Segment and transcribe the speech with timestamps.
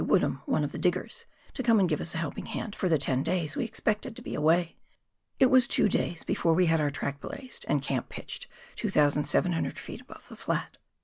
[0.03, 2.97] Woodham, one of the diggers, to come and give us a helping hand for the
[2.97, 4.77] ten days we expected to be away.
[5.39, 10.01] It was two days before we had our track blazed and camp pitched 2,700 ft.
[10.01, 10.79] above the flat.